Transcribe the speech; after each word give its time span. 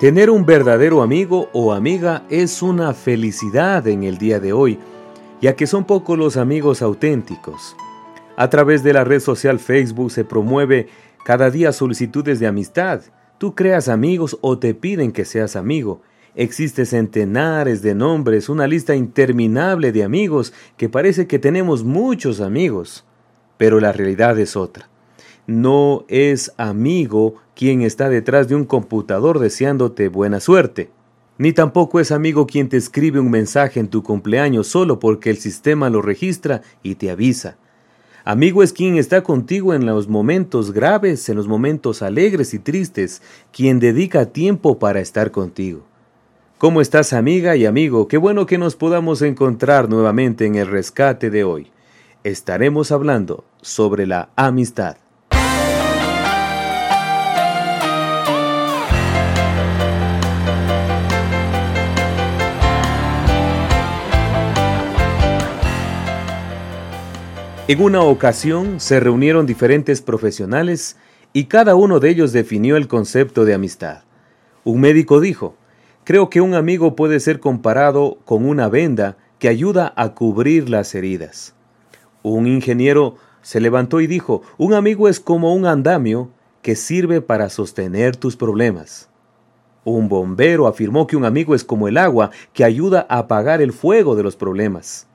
Tener 0.00 0.28
un 0.28 0.44
verdadero 0.44 1.00
amigo 1.00 1.48
o 1.54 1.72
amiga 1.72 2.24
es 2.28 2.60
una 2.60 2.92
felicidad 2.92 3.88
en 3.88 4.04
el 4.04 4.18
día 4.18 4.38
de 4.40 4.52
hoy, 4.52 4.78
ya 5.40 5.56
que 5.56 5.66
son 5.66 5.86
pocos 5.86 6.18
los 6.18 6.36
amigos 6.36 6.82
auténticos. 6.82 7.74
A 8.36 8.50
través 8.50 8.82
de 8.82 8.92
la 8.92 9.04
red 9.04 9.20
social 9.20 9.58
Facebook 9.58 10.10
se 10.10 10.26
promueve 10.26 10.88
cada 11.24 11.50
día 11.50 11.72
solicitudes 11.72 12.38
de 12.40 12.46
amistad. 12.46 13.00
Tú 13.38 13.54
creas 13.54 13.88
amigos 13.88 14.36
o 14.42 14.58
te 14.58 14.74
piden 14.74 15.12
que 15.12 15.24
seas 15.24 15.56
amigo. 15.56 16.02
Existe 16.34 16.84
centenares 16.84 17.80
de 17.80 17.94
nombres, 17.94 18.50
una 18.50 18.66
lista 18.66 18.94
interminable 18.94 19.92
de 19.92 20.04
amigos 20.04 20.52
que 20.76 20.90
parece 20.90 21.26
que 21.26 21.38
tenemos 21.38 21.84
muchos 21.84 22.42
amigos, 22.42 23.06
pero 23.56 23.80
la 23.80 23.92
realidad 23.92 24.38
es 24.38 24.56
otra. 24.56 24.90
No 25.46 26.04
es 26.08 26.52
amigo 26.56 27.36
quien 27.54 27.82
está 27.82 28.08
detrás 28.08 28.48
de 28.48 28.56
un 28.56 28.64
computador 28.64 29.38
deseándote 29.38 30.08
buena 30.08 30.40
suerte. 30.40 30.90
Ni 31.38 31.52
tampoco 31.52 32.00
es 32.00 32.10
amigo 32.10 32.46
quien 32.46 32.68
te 32.68 32.76
escribe 32.76 33.20
un 33.20 33.30
mensaje 33.30 33.78
en 33.78 33.88
tu 33.88 34.02
cumpleaños 34.02 34.66
solo 34.66 34.98
porque 34.98 35.30
el 35.30 35.36
sistema 35.36 35.88
lo 35.88 36.02
registra 36.02 36.62
y 36.82 36.96
te 36.96 37.10
avisa. 37.10 37.58
Amigo 38.24 38.64
es 38.64 38.72
quien 38.72 38.96
está 38.96 39.22
contigo 39.22 39.72
en 39.72 39.86
los 39.86 40.08
momentos 40.08 40.72
graves, 40.72 41.28
en 41.28 41.36
los 41.36 41.46
momentos 41.46 42.02
alegres 42.02 42.52
y 42.52 42.58
tristes, 42.58 43.22
quien 43.52 43.78
dedica 43.78 44.26
tiempo 44.26 44.80
para 44.80 44.98
estar 44.98 45.30
contigo. 45.30 45.84
¿Cómo 46.58 46.80
estás 46.80 47.12
amiga 47.12 47.54
y 47.54 47.66
amigo? 47.66 48.08
Qué 48.08 48.16
bueno 48.16 48.46
que 48.46 48.58
nos 48.58 48.74
podamos 48.74 49.22
encontrar 49.22 49.88
nuevamente 49.88 50.44
en 50.46 50.56
el 50.56 50.66
rescate 50.66 51.30
de 51.30 51.44
hoy. 51.44 51.70
Estaremos 52.24 52.90
hablando 52.90 53.44
sobre 53.60 54.06
la 54.06 54.30
amistad. 54.34 54.96
En 67.68 67.82
una 67.82 68.00
ocasión 68.02 68.78
se 68.78 69.00
reunieron 69.00 69.44
diferentes 69.44 70.00
profesionales 70.00 70.96
y 71.32 71.46
cada 71.46 71.74
uno 71.74 71.98
de 71.98 72.10
ellos 72.10 72.32
definió 72.32 72.76
el 72.76 72.86
concepto 72.86 73.44
de 73.44 73.54
amistad. 73.54 74.04
Un 74.62 74.80
médico 74.80 75.20
dijo, 75.20 75.56
Creo 76.04 76.30
que 76.30 76.40
un 76.40 76.54
amigo 76.54 76.94
puede 76.94 77.18
ser 77.18 77.40
comparado 77.40 78.18
con 78.24 78.48
una 78.48 78.68
venda 78.68 79.16
que 79.40 79.48
ayuda 79.48 79.92
a 79.96 80.14
cubrir 80.14 80.70
las 80.70 80.94
heridas. 80.94 81.56
Un 82.22 82.46
ingeniero 82.46 83.16
se 83.42 83.60
levantó 83.60 84.00
y 84.00 84.06
dijo, 84.06 84.42
un 84.58 84.72
amigo 84.72 85.08
es 85.08 85.18
como 85.18 85.52
un 85.52 85.66
andamio 85.66 86.30
que 86.62 86.76
sirve 86.76 87.20
para 87.20 87.48
sostener 87.48 88.14
tus 88.14 88.36
problemas. 88.36 89.08
Un 89.82 90.08
bombero 90.08 90.68
afirmó 90.68 91.08
que 91.08 91.16
un 91.16 91.24
amigo 91.24 91.56
es 91.56 91.64
como 91.64 91.88
el 91.88 91.98
agua 91.98 92.30
que 92.52 92.62
ayuda 92.62 93.06
a 93.08 93.18
apagar 93.18 93.60
el 93.60 93.72
fuego 93.72 94.14
de 94.14 94.22
los 94.22 94.36
problemas. 94.36 95.08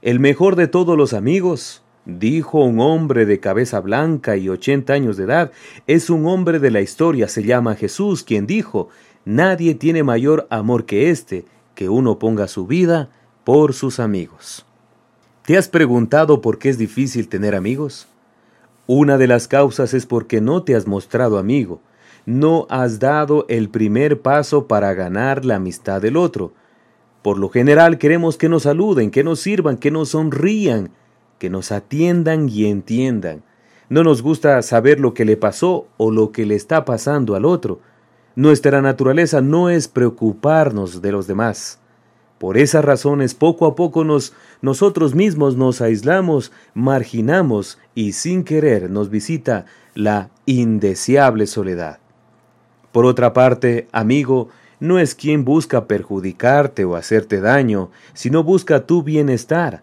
El 0.00 0.20
mejor 0.20 0.54
de 0.54 0.68
todos 0.68 0.96
los 0.96 1.12
amigos, 1.12 1.82
dijo 2.04 2.62
un 2.62 2.78
hombre 2.78 3.26
de 3.26 3.40
cabeza 3.40 3.80
blanca 3.80 4.36
y 4.36 4.48
ochenta 4.48 4.92
años 4.92 5.16
de 5.16 5.24
edad, 5.24 5.50
es 5.88 6.08
un 6.08 6.26
hombre 6.26 6.60
de 6.60 6.70
la 6.70 6.80
historia, 6.80 7.26
se 7.26 7.42
llama 7.42 7.74
Jesús, 7.74 8.22
quien 8.22 8.46
dijo, 8.46 8.88
Nadie 9.24 9.74
tiene 9.74 10.04
mayor 10.04 10.46
amor 10.50 10.86
que 10.86 11.10
este, 11.10 11.44
que 11.74 11.88
uno 11.88 12.18
ponga 12.18 12.46
su 12.46 12.66
vida 12.66 13.10
por 13.42 13.74
sus 13.74 13.98
amigos. 13.98 14.64
¿Te 15.44 15.58
has 15.58 15.68
preguntado 15.68 16.40
por 16.40 16.58
qué 16.58 16.68
es 16.68 16.78
difícil 16.78 17.28
tener 17.28 17.54
amigos? 17.54 18.06
Una 18.86 19.18
de 19.18 19.26
las 19.26 19.48
causas 19.48 19.94
es 19.94 20.06
porque 20.06 20.40
no 20.40 20.62
te 20.62 20.76
has 20.76 20.86
mostrado 20.86 21.38
amigo, 21.38 21.80
no 22.24 22.66
has 22.70 23.00
dado 23.00 23.46
el 23.48 23.68
primer 23.68 24.20
paso 24.20 24.68
para 24.68 24.94
ganar 24.94 25.44
la 25.44 25.56
amistad 25.56 26.00
del 26.00 26.16
otro. 26.16 26.52
Por 27.28 27.36
lo 27.36 27.50
general 27.50 27.98
queremos 27.98 28.38
que 28.38 28.48
nos 28.48 28.62
saluden, 28.62 29.10
que 29.10 29.22
nos 29.22 29.40
sirvan, 29.40 29.76
que 29.76 29.90
nos 29.90 30.08
sonrían, 30.08 30.92
que 31.38 31.50
nos 31.50 31.72
atiendan 31.72 32.48
y 32.48 32.64
entiendan. 32.64 33.42
No 33.90 34.02
nos 34.02 34.22
gusta 34.22 34.62
saber 34.62 34.98
lo 34.98 35.12
que 35.12 35.26
le 35.26 35.36
pasó 35.36 35.88
o 35.98 36.10
lo 36.10 36.32
que 36.32 36.46
le 36.46 36.54
está 36.54 36.86
pasando 36.86 37.34
al 37.34 37.44
otro. 37.44 37.80
Nuestra 38.34 38.80
naturaleza 38.80 39.42
no 39.42 39.68
es 39.68 39.88
preocuparnos 39.88 41.02
de 41.02 41.12
los 41.12 41.26
demás. 41.26 41.80
Por 42.38 42.56
esas 42.56 42.82
razones, 42.82 43.34
poco 43.34 43.66
a 43.66 43.74
poco 43.74 44.04
nos, 44.04 44.32
nosotros 44.62 45.14
mismos 45.14 45.54
nos 45.54 45.82
aislamos, 45.82 46.50
marginamos 46.72 47.78
y 47.94 48.12
sin 48.12 48.42
querer 48.42 48.88
nos 48.88 49.10
visita 49.10 49.66
la 49.94 50.30
indeseable 50.46 51.46
soledad. 51.46 51.98
Por 52.90 53.04
otra 53.04 53.34
parte, 53.34 53.86
amigo, 53.92 54.48
no 54.80 54.98
es 54.98 55.14
quien 55.14 55.44
busca 55.44 55.86
perjudicarte 55.86 56.84
o 56.84 56.96
hacerte 56.96 57.40
daño, 57.40 57.90
sino 58.14 58.44
busca 58.44 58.86
tu 58.86 59.02
bienestar. 59.02 59.82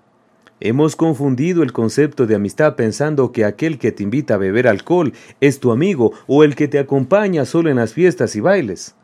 Hemos 0.62 0.96
confundido 0.96 1.64
el 1.64 1.74
concepto 1.74 2.26
de 2.26 2.36
amistad 2.36 2.76
pensando 2.76 3.34
que 3.34 3.44
aquel 3.44 3.78
que 3.78 3.92
te 3.92 4.04
invita 4.04 4.36
a 4.36 4.38
beber 4.38 4.68
alcohol 4.68 5.12
es 5.42 5.60
tu 5.60 5.72
amigo 5.72 6.14
o 6.28 6.44
el 6.46 6.56
que 6.56 6.70
te 6.70 6.80
acompaña 6.80 7.44
solo 7.44 7.70
en 7.70 7.76
las 7.76 7.94
fiestas 7.94 8.36
y 8.38 8.40
bailes. 8.40 8.96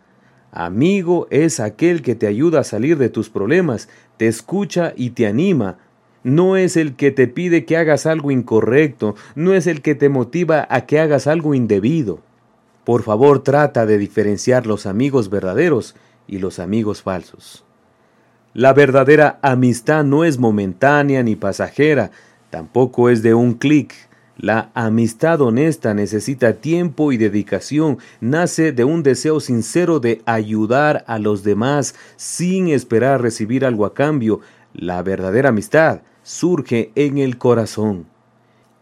Amigo 0.53 1.27
es 1.29 1.59
aquel 1.59 2.01
que 2.01 2.15
te 2.15 2.27
ayuda 2.27 2.61
a 2.61 2.63
salir 2.63 2.97
de 2.97 3.09
tus 3.09 3.29
problemas, 3.29 3.89
te 4.17 4.27
escucha 4.27 4.93
y 4.95 5.11
te 5.11 5.27
anima. 5.27 5.77
No 6.23 6.55
es 6.55 6.77
el 6.77 6.95
que 6.95 7.11
te 7.11 7.27
pide 7.27 7.65
que 7.65 7.77
hagas 7.77 8.05
algo 8.05 8.31
incorrecto, 8.31 9.15
no 9.35 9.53
es 9.53 9.67
el 9.67 9.81
que 9.81 9.95
te 9.95 10.07
motiva 10.07 10.67
a 10.69 10.85
que 10.85 10.99
hagas 10.99 11.27
algo 11.27 11.53
indebido. 11.53 12.21
Por 12.91 13.03
favor, 13.03 13.41
trata 13.41 13.85
de 13.85 13.97
diferenciar 13.97 14.67
los 14.67 14.85
amigos 14.85 15.29
verdaderos 15.29 15.95
y 16.27 16.39
los 16.39 16.59
amigos 16.59 17.01
falsos. 17.01 17.63
La 18.53 18.73
verdadera 18.73 19.39
amistad 19.41 20.03
no 20.03 20.25
es 20.25 20.37
momentánea 20.37 21.23
ni 21.23 21.37
pasajera, 21.37 22.11
tampoco 22.49 23.09
es 23.09 23.23
de 23.23 23.33
un 23.33 23.53
clic. 23.53 23.93
La 24.35 24.71
amistad 24.73 25.39
honesta 25.39 25.93
necesita 25.93 26.55
tiempo 26.55 27.13
y 27.13 27.17
dedicación, 27.17 27.97
nace 28.19 28.73
de 28.73 28.83
un 28.83 29.03
deseo 29.03 29.39
sincero 29.39 30.01
de 30.01 30.21
ayudar 30.25 31.05
a 31.07 31.17
los 31.17 31.45
demás 31.45 31.95
sin 32.17 32.67
esperar 32.67 33.21
recibir 33.21 33.63
algo 33.63 33.85
a 33.85 33.93
cambio. 33.93 34.41
La 34.73 35.01
verdadera 35.01 35.47
amistad 35.47 36.01
surge 36.23 36.91
en 36.95 37.19
el 37.19 37.37
corazón. 37.37 38.07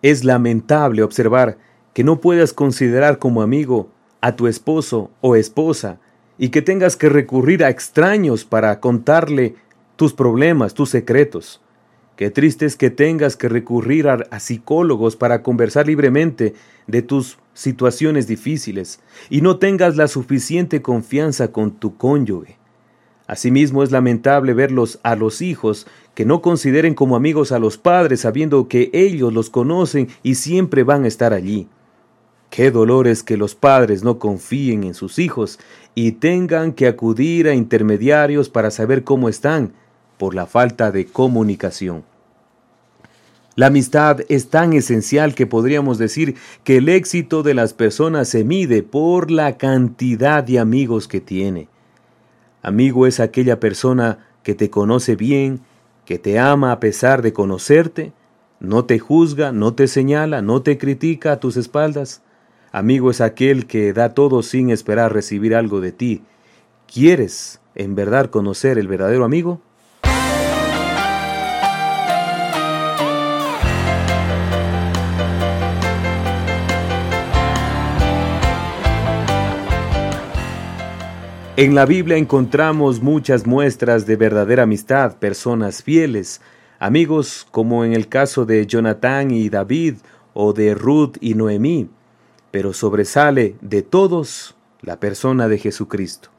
Es 0.02 0.24
lamentable 0.24 1.04
observar 1.04 1.60
que 1.94 2.04
no 2.04 2.20
puedas 2.20 2.54
considerar 2.54 3.20
como 3.20 3.44
amigo 3.44 3.92
a 4.22 4.36
tu 4.36 4.48
esposo 4.48 5.12
o 5.22 5.36
esposa 5.36 6.00
y 6.38 6.50
que 6.50 6.62
tengas 6.62 6.96
que 6.96 7.10
recurrir 7.10 7.64
a 7.64 7.70
extraños 7.70 8.46
para 8.46 8.80
contarle 8.80 9.56
tus 9.96 10.14
problemas, 10.14 10.74
tus 10.74 10.90
secretos. 10.90 11.62
Qué 12.16 12.32
triste 12.32 12.66
es 12.66 12.76
que 12.76 12.90
tengas 12.90 13.38
que 13.38 13.48
recurrir 13.48 14.10
a, 14.10 14.40
psicólogos 14.40 15.16
para 15.16 15.42
conversar 15.42 15.88
libremente 15.88 16.54
de 16.86 17.02
tus 17.02 17.38
situaciones 17.54 18.28
difíciles 18.28 19.00
y 19.30 19.42
no 19.42 19.58
tengas 19.58 19.96
la 19.96 20.08
suficiente 20.08 20.82
confianza 20.82 21.54
con 21.54 21.72
tu 21.72 21.96
cónyuge. 21.96 22.58
Asimismo 23.28 23.84
es 23.84 23.92
lamentable 23.92 24.54
verlos 24.54 25.00
a 25.04 25.16
los 25.16 25.42
hijos 25.42 25.88
que 26.14 26.26
no 26.26 26.42
consideren 26.42 26.94
como 26.94 27.16
amigos 27.16 27.52
a 27.52 27.60
los 27.60 27.78
padres 27.78 28.22
sabiendo 28.22 28.68
que 28.68 28.90
ellos 28.92 29.32
los 29.32 29.50
conocen 29.50 30.10
y 30.24 30.36
siempre 30.36 30.84
van 30.84 31.06
a 31.06 31.08
estar 31.08 31.32
allí. 31.32 31.68
Qué 32.50 32.72
dolor 32.72 33.08
es 33.08 33.24
que 33.24 33.38
los 33.38 33.56
padres 33.56 34.04
no 34.04 34.18
confíen 34.18 34.84
en 34.84 34.94
sus 34.94 35.20
hijos 35.20 35.60
y 35.94 36.14
tengan 36.14 36.74
que 36.74 36.88
acudir 36.88 37.48
a 37.48 37.54
intermediarios 37.54 38.50
para 38.50 38.72
saber 38.72 39.04
cómo 39.04 39.30
están 39.30 39.74
por 40.18 40.34
la 40.34 40.46
falta 40.46 40.92
de 40.92 41.06
comunicación. 41.06 42.04
La 43.56 43.68
amistad 43.68 44.22
es 44.30 44.50
tan 44.50 44.74
esencial 44.74 45.36
que 45.36 45.46
podríamos 45.46 45.98
decir 45.98 46.36
que 46.64 46.78
el 46.78 46.88
éxito 46.88 47.44
de 47.44 47.54
las 47.54 47.74
personas 47.74 48.30
se 48.30 48.44
mide 48.44 48.84
por 48.84 49.32
la 49.32 49.58
cantidad 49.58 50.44
de 50.44 50.60
amigos 50.60 51.08
que 51.08 51.20
tiene. 51.20 51.68
Amigo 52.62 53.06
es 53.06 53.20
aquella 53.20 53.60
persona 53.60 54.20
que 54.44 54.56
te 54.56 54.70
conoce 54.70 55.16
bien, 55.16 55.60
que 56.06 56.18
te 56.20 56.40
ama 56.40 56.72
a 56.72 56.80
pesar 56.80 57.22
de 57.22 57.34
conocerte, 57.34 58.14
no 58.60 58.86
te 58.86 58.98
juzga, 58.98 59.52
no 59.52 59.74
te 59.74 59.88
señala, 59.88 60.42
no 60.42 60.62
te 60.62 60.78
critica 60.78 61.34
a 61.34 61.40
tus 61.40 61.58
espaldas. 61.58 62.22
Amigo 62.72 63.10
es 63.10 63.20
aquel 63.20 63.66
que 63.66 63.94
da 63.94 64.14
todo 64.14 64.44
sin 64.44 64.70
esperar 64.70 65.12
recibir 65.12 65.56
algo 65.56 65.82
de 65.82 65.92
ti. 65.92 66.22
¿Quieres 66.92 67.60
en 67.74 67.96
verdad 67.96 68.30
conocer 68.30 68.78
el 68.78 68.88
verdadero 68.88 69.26
amigo? 69.26 69.60
En 81.58 81.76
la 81.76 81.86
Biblia 81.86 82.18
encontramos 82.18 83.02
muchas 83.02 83.48
muestras 83.48 84.06
de 84.06 84.16
verdadera 84.16 84.64
amistad, 84.64 85.18
personas 85.18 85.84
fieles, 85.84 86.40
amigos 86.78 87.48
como 87.50 87.84
en 87.84 87.94
el 87.94 88.08
caso 88.08 88.46
de 88.46 88.66
Jonatán 88.66 89.32
y 89.32 89.50
David 89.50 89.96
o 90.34 90.54
de 90.54 90.74
Ruth 90.74 91.18
y 91.20 91.34
Noemí, 91.34 91.90
pero 92.52 92.74
sobresale 92.74 93.56
de 93.62 93.82
todos 93.82 94.56
la 94.82 95.00
persona 95.00 95.48
de 95.48 95.58
Jesucristo. 95.58 96.30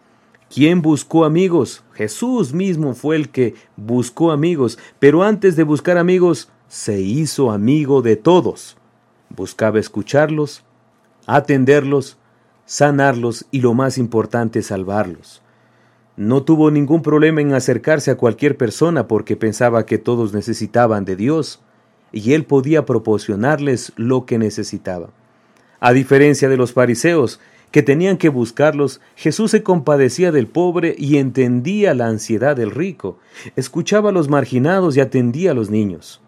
¿Quién 0.52 0.82
buscó 0.82 1.24
amigos? 1.24 1.84
Jesús 1.92 2.52
mismo 2.52 2.94
fue 2.94 3.16
el 3.16 3.28
que 3.28 3.54
buscó 3.76 4.32
amigos, 4.32 4.78
pero 4.98 5.22
antes 5.22 5.54
de 5.54 5.62
buscar 5.62 5.96
amigos, 5.96 6.50
se 6.66 7.00
hizo 7.00 7.52
amigo 7.52 8.02
de 8.02 8.16
todos. 8.16 8.76
Buscaba 9.28 9.78
escucharlos, 9.78 10.64
atenderlos, 11.26 12.16
sanarlos 12.64 13.46
y 13.52 13.60
lo 13.60 13.74
más 13.74 13.98
importante, 13.98 14.62
salvarlos. 14.62 15.42
No 16.16 16.42
tuvo 16.42 16.70
ningún 16.70 17.02
problema 17.02 17.40
en 17.40 17.54
acercarse 17.54 18.10
a 18.10 18.16
cualquier 18.16 18.56
persona 18.56 19.06
porque 19.06 19.36
pensaba 19.36 19.86
que 19.86 19.98
todos 19.98 20.34
necesitaban 20.34 21.04
de 21.04 21.16
Dios 21.16 21.60
y 22.12 22.32
él 22.32 22.44
podía 22.44 22.84
proporcionarles 22.84 23.92
lo 23.96 24.26
que 24.26 24.38
necesitaban. 24.38 25.10
A 25.80 25.92
diferencia 25.92 26.48
de 26.48 26.56
los 26.56 26.72
fariseos, 26.72 27.40
que 27.70 27.82
tenían 27.82 28.16
que 28.16 28.28
buscarlos, 28.28 29.00
Jesús 29.16 29.52
se 29.52 29.62
compadecía 29.62 30.32
del 30.32 30.46
pobre 30.46 30.94
y 30.98 31.18
entendía 31.18 31.94
la 31.94 32.06
ansiedad 32.06 32.56
del 32.56 32.70
rico, 32.70 33.18
escuchaba 33.56 34.10
a 34.10 34.12
los 34.12 34.28
marginados 34.28 34.96
y 34.96 35.00
atendía 35.00 35.52
a 35.52 35.54
los 35.54 35.70
niños. 35.70 36.20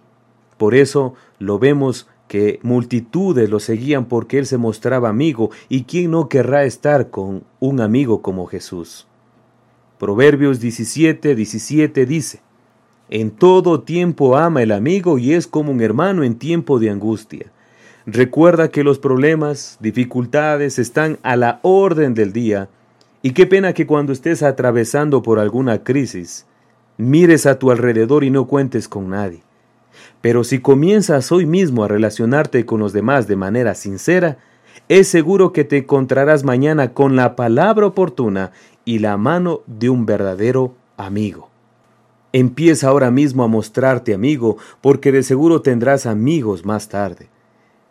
Por 0.56 0.74
eso 0.74 1.14
lo 1.38 1.58
vemos 1.58 2.06
que 2.28 2.60
multitudes 2.62 3.50
lo 3.50 3.60
seguían 3.60 4.06
porque 4.06 4.38
él 4.38 4.46
se 4.46 4.56
mostraba 4.56 5.10
amigo, 5.10 5.50
y 5.68 5.84
quién 5.84 6.12
no 6.12 6.30
querrá 6.30 6.64
estar 6.64 7.10
con 7.10 7.44
un 7.60 7.80
amigo 7.80 8.22
como 8.22 8.46
Jesús. 8.46 9.06
Proverbios 9.98 10.58
17, 10.58 11.34
17 11.34 12.06
dice, 12.06 12.40
En 13.10 13.32
todo 13.32 13.82
tiempo 13.82 14.36
ama 14.38 14.62
el 14.62 14.72
amigo 14.72 15.18
y 15.18 15.34
es 15.34 15.46
como 15.46 15.72
un 15.72 15.82
hermano 15.82 16.24
en 16.24 16.36
tiempo 16.36 16.78
de 16.78 16.88
angustia. 16.88 17.52
Recuerda 18.06 18.68
que 18.68 18.82
los 18.82 18.98
problemas, 18.98 19.78
dificultades 19.80 20.78
están 20.78 21.18
a 21.22 21.36
la 21.36 21.60
orden 21.62 22.14
del 22.14 22.32
día, 22.32 22.68
y 23.22 23.32
qué 23.32 23.46
pena 23.46 23.72
que 23.72 23.86
cuando 23.86 24.12
estés 24.12 24.42
atravesando 24.42 25.22
por 25.22 25.38
alguna 25.38 25.84
crisis, 25.84 26.46
mires 26.98 27.46
a 27.46 27.58
tu 27.60 27.70
alrededor 27.70 28.24
y 28.24 28.30
no 28.30 28.48
cuentes 28.48 28.88
con 28.88 29.10
nadie. 29.10 29.42
Pero 30.20 30.42
si 30.42 30.58
comienzas 30.58 31.30
hoy 31.30 31.46
mismo 31.46 31.84
a 31.84 31.88
relacionarte 31.88 32.66
con 32.66 32.80
los 32.80 32.92
demás 32.92 33.28
de 33.28 33.36
manera 33.36 33.74
sincera, 33.74 34.38
es 34.88 35.06
seguro 35.06 35.52
que 35.52 35.62
te 35.62 35.78
encontrarás 35.78 36.42
mañana 36.42 36.92
con 36.92 37.14
la 37.14 37.36
palabra 37.36 37.86
oportuna 37.86 38.50
y 38.84 38.98
la 38.98 39.16
mano 39.16 39.60
de 39.66 39.90
un 39.90 40.06
verdadero 40.06 40.74
amigo. 40.96 41.50
Empieza 42.32 42.88
ahora 42.88 43.10
mismo 43.10 43.44
a 43.44 43.48
mostrarte 43.48 44.14
amigo, 44.14 44.56
porque 44.80 45.12
de 45.12 45.22
seguro 45.22 45.62
tendrás 45.62 46.06
amigos 46.06 46.64
más 46.64 46.88
tarde. 46.88 47.28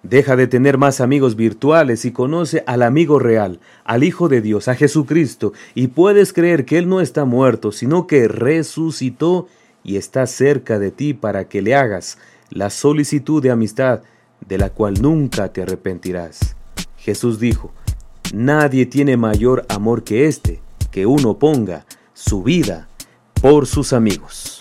Deja 0.03 0.35
de 0.35 0.47
tener 0.47 0.77
más 0.77 0.99
amigos 0.99 1.35
virtuales 1.35 2.05
y 2.05 2.11
conoce 2.11 2.63
al 2.65 2.81
amigo 2.81 3.19
real, 3.19 3.59
al 3.83 4.03
Hijo 4.03 4.29
de 4.29 4.41
Dios, 4.41 4.67
a 4.67 4.75
Jesucristo, 4.75 5.53
y 5.75 5.87
puedes 5.87 6.33
creer 6.33 6.65
que 6.65 6.79
Él 6.79 6.89
no 6.89 7.01
está 7.01 7.23
muerto, 7.25 7.71
sino 7.71 8.07
que 8.07 8.27
resucitó 8.27 9.47
y 9.83 9.97
está 9.97 10.25
cerca 10.25 10.79
de 10.79 10.91
ti 10.91 11.13
para 11.13 11.47
que 11.47 11.61
le 11.61 11.75
hagas 11.75 12.17
la 12.49 12.69
solicitud 12.69 13.41
de 13.43 13.51
amistad 13.51 14.01
de 14.47 14.57
la 14.57 14.71
cual 14.71 15.01
nunca 15.01 15.53
te 15.53 15.61
arrepentirás. 15.61 16.55
Jesús 16.97 17.39
dijo, 17.39 17.71
Nadie 18.33 18.85
tiene 18.85 19.17
mayor 19.17 19.65
amor 19.69 20.03
que 20.03 20.25
este, 20.25 20.61
que 20.89 21.05
uno 21.05 21.37
ponga 21.37 21.85
su 22.13 22.43
vida 22.43 22.87
por 23.41 23.67
sus 23.67 23.93
amigos. 23.93 24.60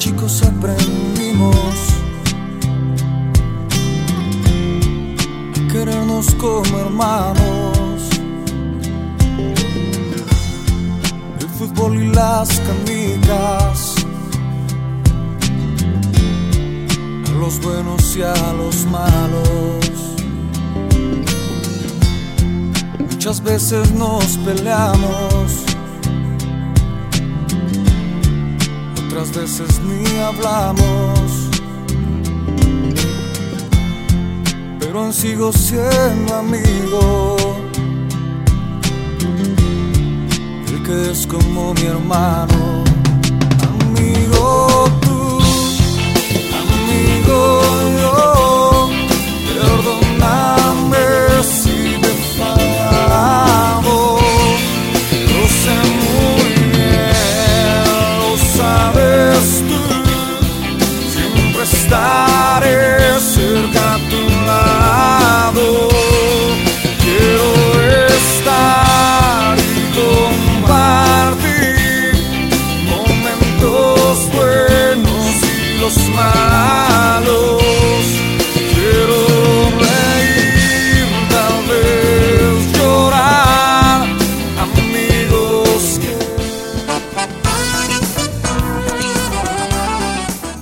Chicos 0.00 0.42
aprendimos 0.42 1.76
a 5.54 5.72
querernos 5.72 6.34
como 6.36 6.78
hermanos. 6.78 8.08
El 11.38 11.48
fútbol 11.48 12.02
y 12.02 12.06
las 12.14 12.48
canicas, 12.60 13.94
a 17.28 17.32
los 17.38 17.60
buenos 17.60 18.16
y 18.16 18.22
a 18.22 18.52
los 18.54 18.86
malos. 18.86 20.16
Muchas 22.98 23.42
veces 23.42 23.92
nos 23.92 24.38
peleamos 24.38 25.59
otras 29.10 29.34
veces 29.34 29.80
ni 29.80 30.18
hablamos. 30.18 31.48
Pero 34.78 35.12
sigo 35.12 35.52
siendo 35.52 36.34
amigo. 36.34 37.36
El 40.68 40.82
que 40.84 41.10
es 41.10 41.26
como 41.26 41.74
mi 41.74 41.82
hermano. 41.82 42.84
Amigo 43.68 44.88
tú, 45.00 45.38
amigo 46.62 47.59